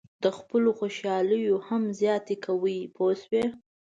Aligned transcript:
د 0.23 0.25
خپلو 0.37 0.69
خوشالیو 0.79 1.55
هم 1.67 1.83
زیاته 1.99 2.35
کوئ 2.45 2.79
پوه 2.95 3.13
شوې!. 3.21 3.43